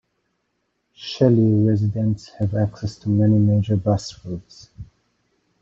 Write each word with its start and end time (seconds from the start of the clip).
Shelley 0.95 1.63
residents 1.63 2.29
have 2.29 2.55
access 2.55 2.95
to 2.97 3.09
many 3.09 3.37
major 3.37 3.75
bus 3.75 4.19
routes. 4.25 4.71